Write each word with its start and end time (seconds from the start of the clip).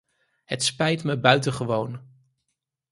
Het 0.45 0.63
spijt 0.63 1.03
me 1.03 1.19
buitengewoon. 1.19 2.01